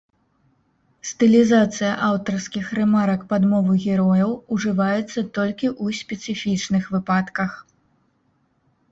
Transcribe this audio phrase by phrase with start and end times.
[1.09, 7.51] Стылізацыя аўтарскіх рэмарак пад мову герояў ужываецца толькі ў спецыфічных выпадках.